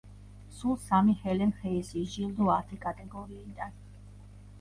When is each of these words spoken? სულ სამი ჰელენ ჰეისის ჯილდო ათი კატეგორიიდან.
სულ 0.59 0.77
სამი 0.85 1.11
ჰელენ 1.25 1.53
ჰეისის 1.57 2.07
ჯილდო 2.13 2.47
ათი 2.53 2.79
კატეგორიიდან. 2.87 3.77